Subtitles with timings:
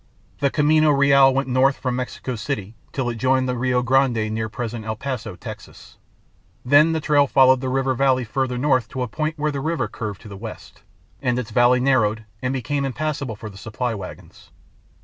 [0.39, 4.49] The Camino Real went north from Mexico City till it joined the Rio Grande near
[4.49, 5.99] present day El Paso, Texas.
[6.65, 9.87] Then the trail followed the river valley further north to a point where the river
[9.87, 10.81] curved to the west,
[11.21, 14.49] and its valley narrowed and became impassable for the supply wagons.